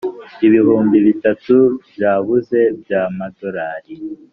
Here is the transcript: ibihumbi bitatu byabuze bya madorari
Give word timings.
ibihumbi 0.47 0.97
bitatu 1.07 1.55
byabuze 1.93 2.59
bya 2.81 3.01
madorari 3.17 3.95